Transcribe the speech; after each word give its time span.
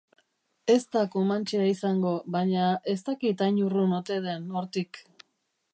Ez 0.75 0.85
da 0.95 1.03
komantxea 1.15 1.67
izango, 1.73 2.15
baina 2.37 2.71
ez 2.95 2.99
dakit 3.11 3.45
hain 3.49 3.61
urrun 3.69 3.97
ote 4.01 4.21
den 4.29 4.49
hortik. 4.61 5.05